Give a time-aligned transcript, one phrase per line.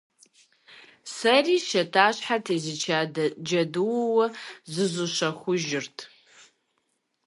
[1.15, 2.99] Сэри шатащхьэр тезыча
[3.45, 4.25] джэдууэ
[4.73, 5.97] зызущэхужырт.